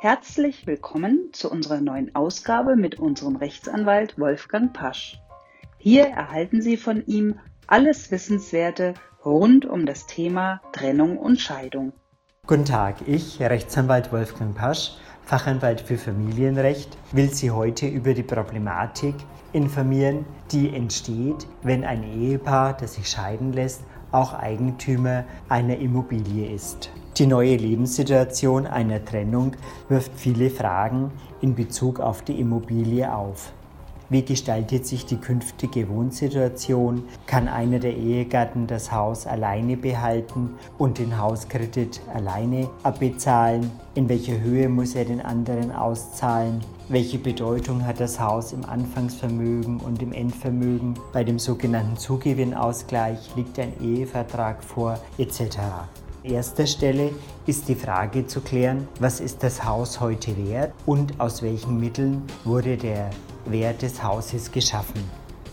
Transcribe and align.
Herzlich 0.00 0.64
willkommen 0.68 1.30
zu 1.32 1.50
unserer 1.50 1.80
neuen 1.80 2.14
Ausgabe 2.14 2.76
mit 2.76 3.00
unserem 3.00 3.34
Rechtsanwalt 3.34 4.16
Wolfgang 4.16 4.72
Pasch. 4.72 5.20
Hier 5.76 6.06
erhalten 6.06 6.62
Sie 6.62 6.76
von 6.76 7.04
ihm 7.06 7.40
alles 7.66 8.12
Wissenswerte 8.12 8.94
rund 9.24 9.66
um 9.66 9.86
das 9.86 10.06
Thema 10.06 10.60
Trennung 10.70 11.18
und 11.18 11.40
Scheidung. 11.40 11.92
Guten 12.46 12.64
Tag, 12.64 13.08
ich, 13.08 13.40
Rechtsanwalt 13.40 14.12
Wolfgang 14.12 14.54
Pasch, 14.54 14.92
Fachanwalt 15.24 15.80
für 15.80 15.98
Familienrecht, 15.98 16.96
will 17.10 17.30
Sie 17.32 17.50
heute 17.50 17.88
über 17.88 18.14
die 18.14 18.22
Problematik 18.22 19.16
informieren, 19.52 20.24
die 20.52 20.72
entsteht, 20.72 21.48
wenn 21.64 21.82
ein 21.82 22.04
Ehepaar, 22.04 22.76
das 22.76 22.94
sich 22.94 23.08
scheiden 23.08 23.52
lässt, 23.52 23.82
auch 24.12 24.32
Eigentümer 24.32 25.24
einer 25.48 25.76
Immobilie 25.78 26.54
ist. 26.54 26.88
Die 27.18 27.26
neue 27.26 27.56
Lebenssituation 27.56 28.68
einer 28.68 29.04
Trennung 29.04 29.56
wirft 29.88 30.12
viele 30.14 30.50
Fragen 30.50 31.10
in 31.40 31.56
Bezug 31.56 31.98
auf 31.98 32.22
die 32.22 32.38
Immobilie 32.38 33.12
auf. 33.12 33.52
Wie 34.08 34.24
gestaltet 34.24 34.86
sich 34.86 35.04
die 35.04 35.16
künftige 35.16 35.88
Wohnsituation? 35.88 37.02
Kann 37.26 37.48
einer 37.48 37.80
der 37.80 37.96
Ehegatten 37.96 38.68
das 38.68 38.92
Haus 38.92 39.26
alleine 39.26 39.76
behalten 39.76 40.50
und 40.78 40.98
den 40.98 41.18
Hauskredit 41.18 42.00
alleine 42.14 42.70
abbezahlen? 42.84 43.68
In 43.96 44.08
welcher 44.08 44.38
Höhe 44.40 44.68
muss 44.68 44.94
er 44.94 45.04
den 45.04 45.20
anderen 45.20 45.72
auszahlen? 45.72 46.60
Welche 46.88 47.18
Bedeutung 47.18 47.84
hat 47.84 47.98
das 47.98 48.20
Haus 48.20 48.52
im 48.52 48.64
Anfangsvermögen 48.64 49.80
und 49.80 50.00
im 50.02 50.12
Endvermögen? 50.12 50.94
Bei 51.12 51.24
dem 51.24 51.40
sogenannten 51.40 51.96
Zugewinnausgleich 51.96 53.34
liegt 53.34 53.58
ein 53.58 53.72
Ehevertrag 53.82 54.62
vor 54.62 55.00
etc. 55.18 55.58
Erster 56.28 56.66
Stelle 56.66 57.12
ist 57.46 57.68
die 57.68 57.74
Frage 57.74 58.26
zu 58.26 58.42
klären, 58.42 58.86
was 59.00 59.18
ist 59.18 59.42
das 59.42 59.64
Haus 59.64 59.98
heute 60.00 60.36
wert 60.36 60.74
und 60.84 61.18
aus 61.20 61.42
welchen 61.42 61.80
Mitteln 61.80 62.22
wurde 62.44 62.76
der 62.76 63.08
Wert 63.46 63.80
des 63.80 64.02
Hauses 64.02 64.52
geschaffen. 64.52 65.02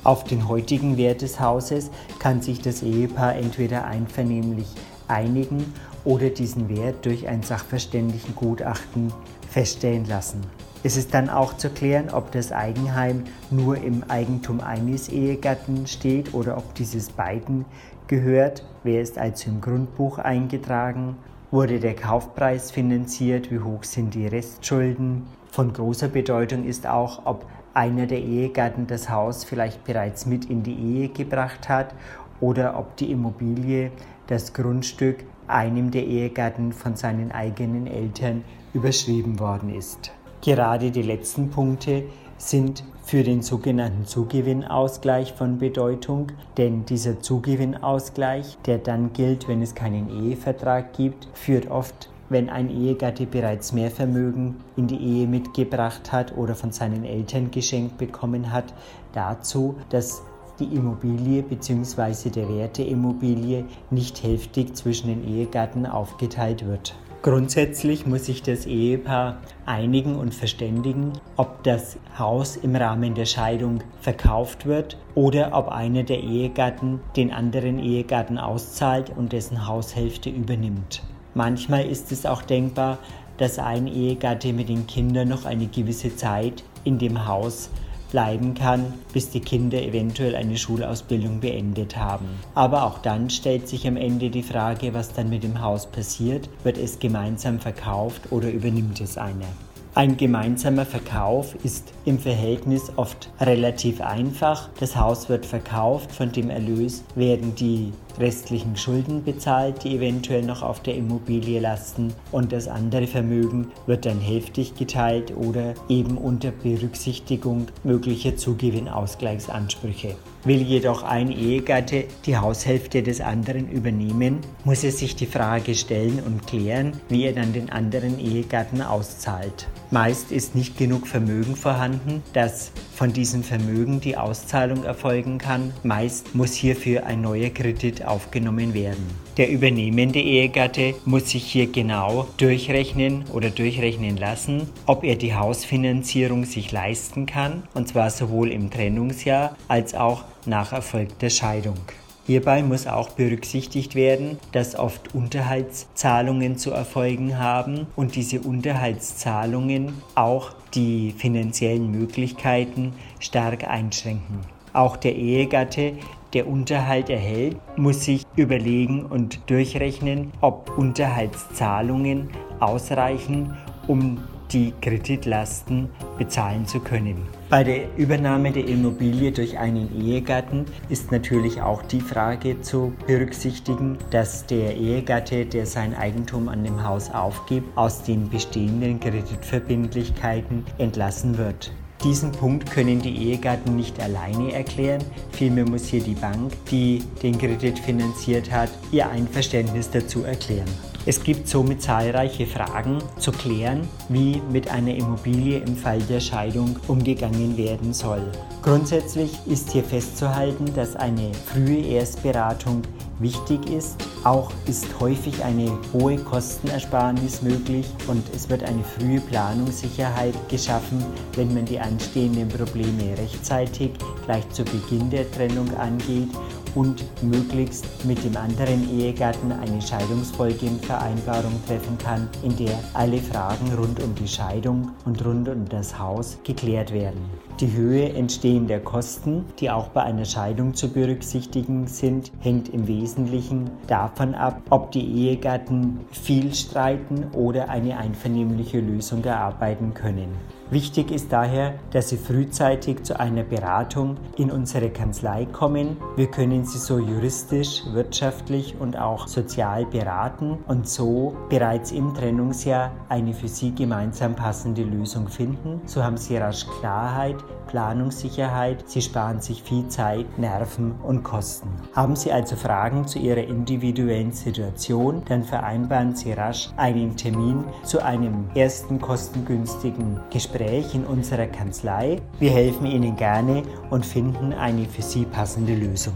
Auf 0.03 0.25
den 0.25 0.49
heutigen 0.49 0.97
Wert 0.97 1.21
des 1.21 1.39
Hauses 1.39 1.91
kann 2.19 2.41
sich 2.41 2.61
das 2.61 2.83
Ehepaar 2.83 3.35
entweder 3.35 3.85
einvernehmlich 3.85 4.67
einigen 5.07 5.73
oder 6.03 6.29
diesen 6.29 6.67
Wert 6.67 7.05
durch 7.05 7.25
ein 7.27 7.41
Sachverständigengutachten 7.41 9.13
feststellen 9.49 10.05
lassen. 10.05 10.41
Es 10.83 10.97
ist 10.97 11.13
dann 11.13 11.29
auch 11.29 11.57
zu 11.57 11.69
klären, 11.69 12.11
ob 12.11 12.31
das 12.31 12.51
Eigenheim 12.51 13.23
nur 13.49 13.77
im 13.77 14.03
Eigentum 14.07 14.59
eines 14.59 15.09
Ehegatten 15.09 15.87
steht 15.87 16.33
oder 16.33 16.57
ob 16.57 16.75
dieses 16.75 17.09
beiden 17.09 17.65
gehört. 18.07 18.63
Wer 18.83 19.01
ist 19.01 19.17
also 19.17 19.49
im 19.49 19.61
Grundbuch 19.61 20.17
eingetragen? 20.17 21.17
Wurde 21.51 21.79
der 21.79 21.95
Kaufpreis 21.95 22.71
finanziert? 22.71 23.51
Wie 23.51 23.59
hoch 23.59 23.83
sind 23.83 24.13
die 24.13 24.27
Restschulden? 24.27 25.23
Von 25.51 25.73
großer 25.73 26.07
Bedeutung 26.07 26.65
ist 26.65 26.85
auch, 26.85 27.25
ob 27.25 27.45
einer 27.73 28.07
der 28.07 28.19
Ehegatten 28.19 28.87
das 28.87 29.09
Haus 29.09 29.43
vielleicht 29.43 29.83
bereits 29.83 30.25
mit 30.25 30.45
in 30.49 30.63
die 30.63 30.75
Ehe 30.75 31.09
gebracht 31.09 31.69
hat 31.69 31.93
oder 32.39 32.77
ob 32.77 32.95
die 32.97 33.11
Immobilie, 33.11 33.91
das 34.27 34.53
Grundstück 34.53 35.23
einem 35.47 35.91
der 35.91 36.05
Ehegatten 36.05 36.73
von 36.73 36.95
seinen 36.95 37.31
eigenen 37.31 37.87
Eltern 37.87 38.43
überschrieben 38.73 39.39
worden 39.39 39.73
ist. 39.73 40.11
Gerade 40.41 40.91
die 40.91 41.01
letzten 41.01 41.49
Punkte 41.49 42.03
sind 42.37 42.83
für 43.03 43.23
den 43.23 43.41
sogenannten 43.41 44.05
Zugewinnausgleich 44.05 45.33
von 45.33 45.59
Bedeutung, 45.59 46.31
denn 46.57 46.85
dieser 46.85 47.19
Zugewinnausgleich, 47.19 48.57
der 48.65 48.79
dann 48.79 49.13
gilt, 49.13 49.47
wenn 49.47 49.61
es 49.61 49.75
keinen 49.75 50.09
Ehevertrag 50.09 50.93
gibt, 50.93 51.27
führt 51.33 51.69
oft 51.69 52.09
wenn 52.29 52.49
ein 52.49 52.69
Ehegatte 52.69 53.25
bereits 53.25 53.71
mehr 53.71 53.91
Vermögen 53.91 54.55
in 54.75 54.87
die 54.87 54.97
Ehe 54.97 55.27
mitgebracht 55.27 56.11
hat 56.11 56.35
oder 56.35 56.55
von 56.55 56.71
seinen 56.71 57.05
Eltern 57.05 57.51
geschenkt 57.51 57.97
bekommen 57.97 58.51
hat, 58.51 58.73
dazu, 59.13 59.75
dass 59.89 60.23
die 60.59 60.75
Immobilie 60.75 61.43
bzw. 61.43 62.29
der 62.29 62.49
Wert 62.49 62.77
der 62.77 62.87
Immobilie 62.87 63.65
nicht 63.91 64.23
hälftig 64.23 64.75
zwischen 64.75 65.07
den 65.07 65.27
Ehegatten 65.27 65.85
aufgeteilt 65.85 66.65
wird. 66.65 66.95
Grundsätzlich 67.25 68.05
muss 68.05 68.27
sich 68.27 68.43
das 68.43 68.67
Ehepaar 68.67 69.37
einigen 69.65 70.15
und 70.15 70.35
verständigen, 70.35 71.13
ob 71.37 71.63
das 71.63 71.97
Haus 72.19 72.55
im 72.55 72.75
Rahmen 72.75 73.15
der 73.15 73.25
Scheidung 73.25 73.79
verkauft 73.99 74.67
wird 74.67 74.99
oder 75.15 75.49
ob 75.53 75.69
einer 75.69 76.03
der 76.03 76.19
Ehegatten 76.19 76.99
den 77.15 77.33
anderen 77.33 77.79
Ehegatten 77.79 78.37
auszahlt 78.37 79.09
und 79.09 79.33
dessen 79.33 79.65
Haushälfte 79.65 80.29
übernimmt. 80.29 81.01
Manchmal 81.33 81.87
ist 81.87 82.11
es 82.11 82.27
auch 82.27 82.43
denkbar, 82.43 82.99
dass 83.39 83.57
ein 83.57 83.87
Ehegatte 83.87 84.53
mit 84.53 84.69
den 84.69 84.85
Kindern 84.85 85.29
noch 85.29 85.45
eine 85.45 85.65
gewisse 85.65 86.15
Zeit 86.15 86.63
in 86.83 86.99
dem 86.99 87.27
Haus 87.27 87.71
bleiben 88.15 88.53
kann, 88.53 88.93
bis 89.11 89.29
die 89.29 89.41
Kinder 89.41 89.81
eventuell 89.81 90.37
eine 90.37 90.57
Schulausbildung 90.57 91.41
beendet 91.41 91.97
haben. 91.97 92.27
Aber 92.53 92.85
auch 92.85 92.99
dann 92.99 93.29
stellt 93.29 93.67
sich 93.67 93.85
am 93.89 93.97
Ende 93.97 94.29
die 94.29 94.41
Frage, 94.41 94.93
was 94.93 95.11
dann 95.11 95.29
mit 95.29 95.43
dem 95.43 95.59
Haus 95.59 95.85
passiert. 95.87 96.47
Wird 96.63 96.77
es 96.77 96.99
gemeinsam 96.99 97.59
verkauft 97.59 98.31
oder 98.31 98.49
übernimmt 98.49 99.01
es 99.01 99.17
einer? 99.17 99.49
Ein 99.95 100.15
gemeinsamer 100.15 100.85
Verkauf 100.85 101.55
ist 101.65 101.91
im 102.05 102.17
Verhältnis 102.17 102.89
oft 102.95 103.29
relativ 103.41 103.99
einfach. 103.99 104.69
Das 104.79 104.95
Haus 104.95 105.27
wird 105.27 105.45
verkauft, 105.45 106.09
von 106.13 106.31
dem 106.31 106.49
Erlös 106.49 107.03
werden 107.15 107.53
die 107.55 107.91
restlichen 108.19 108.75
Schulden 108.75 109.23
bezahlt, 109.23 109.83
die 109.83 109.95
eventuell 109.95 110.43
noch 110.43 110.61
auf 110.61 110.81
der 110.81 110.95
Immobilie 110.95 111.59
lasten 111.59 112.13
und 112.31 112.51
das 112.51 112.67
andere 112.67 113.07
Vermögen 113.07 113.71
wird 113.85 114.05
dann 114.05 114.19
hälftig 114.19 114.75
geteilt 114.75 115.35
oder 115.35 115.73
eben 115.89 116.17
unter 116.17 116.51
Berücksichtigung 116.51 117.67
möglicher 117.83 118.35
Zugewinnausgleichsansprüche. 118.35 120.15
Will 120.43 120.61
jedoch 120.61 121.01
ein 121.01 121.31
Ehegatte 121.31 122.05
die 122.25 122.37
Haushälfte 122.37 123.01
des 123.01 123.19
anderen 123.19 123.67
übernehmen, 123.67 124.41
muss 124.63 124.83
er 124.83 124.91
sich 124.91 125.15
die 125.15 125.25
Frage 125.25 125.73
stellen 125.73 126.21
und 126.23 126.45
klären, 126.45 126.93
wie 127.09 127.23
er 127.23 127.33
dann 127.33 127.51
den 127.51 127.71
anderen 127.71 128.19
Ehegatten 128.19 128.81
auszahlt. 128.81 129.67
Meist 129.95 130.33
ist 130.33 130.55
nicht 130.55 130.77
genug 130.77 131.07
Vermögen 131.07 131.55
vorhanden, 131.55 132.21
dass 132.33 132.73
von 132.93 133.13
diesem 133.13 133.43
Vermögen 133.43 134.01
die 134.01 134.17
Auszahlung 134.17 134.83
erfolgen 134.83 135.37
kann. 135.37 135.71
Meist 135.83 136.35
muss 136.35 136.53
hierfür 136.53 137.05
ein 137.05 137.21
neuer 137.21 137.49
Kredit 137.49 138.03
aufgenommen 138.03 138.73
werden. 138.73 139.05
Der 139.37 139.49
übernehmende 139.49 140.19
Ehegatte 140.19 140.95
muss 141.05 141.29
sich 141.29 141.45
hier 141.45 141.71
genau 141.71 142.27
durchrechnen 142.35 143.23
oder 143.31 143.49
durchrechnen 143.49 144.17
lassen, 144.17 144.69
ob 144.85 145.05
er 145.05 145.15
die 145.15 145.33
Hausfinanzierung 145.33 146.43
sich 146.43 146.73
leisten 146.73 147.25
kann, 147.25 147.63
und 147.73 147.87
zwar 147.87 148.09
sowohl 148.09 148.51
im 148.51 148.69
Trennungsjahr 148.69 149.55
als 149.69 149.95
auch 149.95 150.25
nach 150.45 150.73
Erfolg 150.73 151.17
der 151.19 151.29
Scheidung. 151.29 151.77
Hierbei 152.27 152.63
muss 152.63 152.87
auch 152.87 153.09
berücksichtigt 153.09 153.93
werden, 153.93 154.39
dass 154.51 154.75
oft 154.75 155.13
Unterhaltszahlungen 155.13 156.57
zu 156.57 156.71
erfolgen 156.71 157.37
haben 157.37 157.85
und 157.95 158.15
diese 158.15 158.41
Unterhaltszahlungen 158.41 159.93
auch 160.15 160.53
die 160.73 161.13
finanziellen 161.15 161.91
Möglichkeiten 161.91 162.93
stark 163.19 163.67
einschränken. 163.67 164.39
Auch 164.73 164.97
der 164.97 165.15
Ehegatte, 165.15 165.93
der 166.33 166.47
Unterhalt 166.47 167.11
erhält, 167.11 167.57
muss 167.77 168.05
sich 168.05 168.23
überlegen 168.35 169.05
und 169.05 169.39
durchrechnen, 169.47 170.31
ob 170.41 170.75
Unterhaltszahlungen 170.77 172.31
ausreichen, 172.59 173.55
um 173.87 174.17
die 174.51 174.73
Kreditlasten 174.81 175.89
bezahlen 176.17 176.65
zu 176.65 176.79
können. 176.79 177.27
Bei 177.49 177.63
der 177.63 177.95
Übernahme 177.97 178.51
der 178.51 178.67
Immobilie 178.67 179.31
durch 179.31 179.57
einen 179.57 179.89
Ehegatten 180.01 180.65
ist 180.89 181.11
natürlich 181.11 181.61
auch 181.61 181.83
die 181.83 182.01
Frage 182.01 182.61
zu 182.61 182.93
berücksichtigen, 183.05 183.97
dass 184.09 184.45
der 184.45 184.75
Ehegatte, 184.75 185.45
der 185.45 185.65
sein 185.65 185.95
Eigentum 185.95 186.49
an 186.49 186.63
dem 186.63 186.83
Haus 186.83 187.11
aufgibt, 187.11 187.77
aus 187.77 188.03
den 188.03 188.29
bestehenden 188.29 188.99
Kreditverbindlichkeiten 188.99 190.65
entlassen 190.77 191.37
wird. 191.37 191.71
Diesen 192.03 192.31
Punkt 192.31 192.69
können 192.69 193.01
die 193.01 193.29
Ehegatten 193.29 193.75
nicht 193.75 193.99
alleine 193.99 194.53
erklären, 194.53 195.03
vielmehr 195.31 195.67
muss 195.67 195.85
hier 195.85 196.03
die 196.03 196.13
Bank, 196.13 196.51
die 196.69 197.03
den 197.23 197.37
Kredit 197.37 197.79
finanziert 197.79 198.51
hat, 198.51 198.69
ihr 198.91 199.09
Einverständnis 199.09 199.89
dazu 199.89 200.23
erklären. 200.23 200.69
Es 201.07 201.21
gibt 201.21 201.47
somit 201.47 201.83
zahlreiche 201.83 202.47
Fragen 202.47 202.97
zu 203.19 203.31
klären, 203.31 203.87
wie 204.09 204.41
mit 204.51 204.71
einer 204.71 204.95
Immobilie 204.95 205.59
im 205.59 205.77
Fall 205.77 205.99
der 205.99 206.19
Scheidung 206.19 206.77
umgegangen 206.87 207.55
werden 207.57 207.93
soll. 207.93 208.23
Grundsätzlich 208.63 209.31
ist 209.45 209.71
hier 209.71 209.83
festzuhalten, 209.83 210.65
dass 210.73 210.95
eine 210.95 211.31
frühe 211.45 211.85
Erstberatung 211.85 212.81
wichtig 213.19 213.69
ist. 213.69 213.97
Auch 214.23 214.51
ist 214.65 214.87
häufig 214.99 215.43
eine 215.43 215.77
hohe 215.93 216.17
Kostenersparnis 216.17 217.43
möglich 217.43 217.85
und 218.07 218.23
es 218.35 218.49
wird 218.49 218.63
eine 218.63 218.83
frühe 218.83 219.21
Planungssicherheit 219.21 220.33
geschaffen, 220.49 221.05
wenn 221.35 221.53
man 221.53 221.65
die 221.65 221.79
anstehenden 221.79 222.49
Probleme 222.49 223.15
rechtzeitig 223.15 223.91
gleich 224.25 224.49
zu 224.49 224.63
Beginn 224.63 225.11
der 225.11 225.31
Trennung 225.31 225.71
angeht 225.77 226.29
und 226.75 227.03
möglichst 227.23 228.05
mit 228.05 228.23
dem 228.23 228.37
anderen 228.37 228.87
Ehegatten 228.99 229.51
eine 229.51 229.81
Scheidungsfolgenvereinbarung 229.81 231.53
treffen 231.67 231.97
kann, 231.97 232.29
in 232.43 232.55
der 232.57 232.77
alle 232.93 233.17
Fragen 233.17 233.73
rund 233.73 234.03
um 234.03 234.13
die 234.15 234.27
Scheidung 234.27 234.91
und 235.05 235.25
rund 235.25 235.49
um 235.49 235.67
das 235.67 235.97
Haus 235.97 236.37
geklärt 236.43 236.93
werden. 236.93 237.21
Die 237.61 237.71
Höhe 237.71 238.13
entstehender 238.13 238.81
Kosten, 238.81 239.45
die 239.59 239.71
auch 239.71 239.87
bei 239.87 240.03
einer 240.03 240.25
Scheidung 240.25 240.73
zu 240.73 240.91
berücksichtigen 240.91 241.87
sind, 241.87 242.31
hängt 242.41 242.67
im 242.69 242.85
Wesentlichen 242.85 243.71
davon 243.87 244.35
ab, 244.35 244.61
ob 244.69 244.91
die 244.91 245.05
Ehegatten 245.05 246.01
viel 246.11 246.53
streiten 246.53 247.27
oder 247.31 247.69
eine 247.69 247.97
einvernehmliche 247.97 248.81
Lösung 248.81 249.23
erarbeiten 249.23 249.93
können. 249.93 250.35
Wichtig 250.71 251.11
ist 251.11 251.31
daher, 251.31 251.75
dass 251.91 252.09
Sie 252.09 252.17
frühzeitig 252.17 253.03
zu 253.03 253.19
einer 253.19 253.43
Beratung 253.43 254.17
in 254.35 254.49
unsere 254.49 254.89
Kanzlei 254.89 255.45
kommen. 255.45 255.97
Wir 256.15 256.25
können 256.25 256.65
Sie 256.65 256.79
so 256.79 256.97
juristisch, 256.97 257.83
wirtschaftlich 257.93 258.75
und 258.79 258.97
auch 258.97 259.27
sozial 259.27 259.85
beraten 259.85 260.57
und 260.67 260.89
so 260.89 261.37
bereits 261.49 261.91
im 261.91 262.15
Trennungsjahr 262.15 262.91
eine 263.09 263.35
für 263.35 263.47
Sie 263.47 263.75
gemeinsam 263.75 264.35
passende 264.35 264.81
Lösung 264.81 265.27
finden. 265.27 265.81
So 265.85 266.03
haben 266.03 266.17
Sie 266.17 266.35
rasch 266.35 266.65
Klarheit, 266.79 267.35
Planungssicherheit, 267.67 268.89
Sie 268.89 269.03
sparen 269.03 269.41
sich 269.41 269.61
viel 269.61 269.87
Zeit, 269.89 270.39
Nerven 270.39 270.95
und 271.03 271.21
Kosten. 271.21 271.69
Haben 271.95 272.15
Sie 272.15 272.31
also 272.31 272.55
Fragen 272.55 273.07
zu 273.07 273.19
Ihrer 273.19 273.43
individuellen 273.43 274.31
Situation, 274.31 275.21
dann 275.27 275.43
vereinbaren 275.43 276.15
Sie 276.15 276.31
rasch 276.31 276.69
einen 276.75 277.15
Termin 277.15 277.65
zu 277.83 278.03
einem 278.03 278.49
ersten 278.55 278.99
kostengünstigen 278.99 280.19
Gespräch 280.31 280.54
Gespräch 280.55 280.95
in 280.95 281.03
unserer 281.03 281.47
Kanzlei. 281.47 282.21
Wir 282.39 282.49
helfen 282.49 282.85
Ihnen 282.85 283.17
gerne 283.17 283.63
und 283.89 284.05
finden 284.05 284.53
eine 284.53 284.85
für 284.85 285.01
Sie 285.01 285.25
passende 285.25 285.75
Lösung. 285.75 286.15